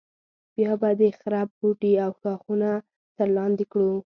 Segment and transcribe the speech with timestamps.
[0.55, 2.71] بیا به د خرپ بوټي او ښاخونه
[3.17, 3.93] تر لاندې کړو.